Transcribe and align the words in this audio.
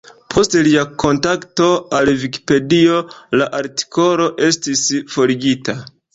Post 0.35 0.55
lia 0.67 0.85
kontakto 1.03 1.67
al 1.97 2.09
Vikipedio, 2.23 2.97
la 3.43 3.49
artikolo 3.59 4.31
estis 4.51 4.85
forigita. 5.15 5.79